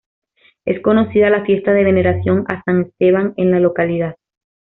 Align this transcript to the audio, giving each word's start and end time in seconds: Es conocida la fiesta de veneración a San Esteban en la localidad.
Es 0.65 0.81
conocida 0.81 1.29
la 1.29 1.45
fiesta 1.45 1.73
de 1.73 1.83
veneración 1.83 2.43
a 2.47 2.63
San 2.63 2.81
Esteban 2.85 3.35
en 3.37 3.51
la 3.51 3.59
localidad. 3.59 4.15